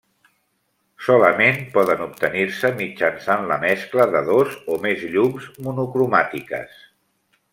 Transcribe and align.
Solament 1.07 1.59
poden 1.75 1.99
obtenir-se 2.05 2.71
mitjançant 2.79 3.45
la 3.53 3.59
mescla 3.65 4.09
de 4.17 4.25
dos 4.31 4.57
o 4.77 4.81
més 4.87 5.05
llums 5.17 5.47
monocromàtiques. 5.67 6.83